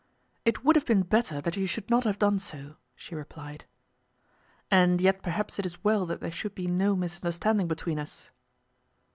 "It 0.45 0.63
would 0.63 0.75
have 0.75 0.87
been 0.87 1.03
better 1.03 1.39
that 1.41 1.55
you 1.55 1.67
should 1.67 1.91
not 1.91 2.05
have 2.05 2.17
done 2.17 2.39
so," 2.39 2.77
she 2.95 3.13
replied. 3.13 3.65
"And 4.71 4.99
yet 4.99 5.21
perhaps 5.21 5.59
it 5.59 5.65
is 5.67 5.83
well 5.83 6.07
that 6.07 6.21
there 6.21 6.31
should 6.31 6.55
be 6.55 6.65
no 6.65 6.95
misunderstanding 6.95 7.67
between 7.67 7.99
us." 7.99 8.31